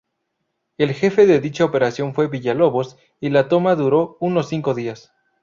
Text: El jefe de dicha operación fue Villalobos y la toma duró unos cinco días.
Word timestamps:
El 0.79 0.95
jefe 0.95 1.27
de 1.27 1.39
dicha 1.39 1.63
operación 1.63 2.15
fue 2.15 2.25
Villalobos 2.27 2.97
y 3.19 3.29
la 3.29 3.47
toma 3.47 3.75
duró 3.75 4.17
unos 4.19 4.49
cinco 4.49 4.73
días. 4.73 5.11